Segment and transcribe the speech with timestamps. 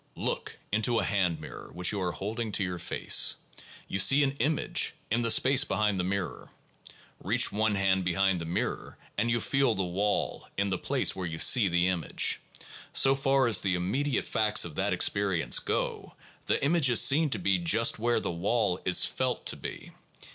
[0.17, 3.35] Look into a hand mirror which you are holding to your face.
[3.87, 6.49] You see an 'image' in the space behind the mirror.
[7.23, 11.27] Reach one hand behind the mirror and you feel the wall in the place where
[11.27, 12.41] you see the image.
[12.93, 16.15] So far as the immediate facts of that experience go,
[16.47, 19.91] the image is seen to be just where the wall is felt to be.